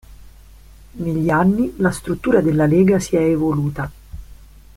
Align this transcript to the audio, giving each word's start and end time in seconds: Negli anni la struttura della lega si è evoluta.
Negli 0.93 1.29
anni 1.29 1.75
la 1.77 1.91
struttura 1.91 2.41
della 2.41 2.65
lega 2.65 2.97
si 2.97 3.17
è 3.17 3.21
evoluta. 3.21 3.91